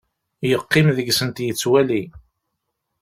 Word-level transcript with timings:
Yeqqim 0.49 0.87
deg-sent 0.97 1.43
yettwali. 1.45 2.03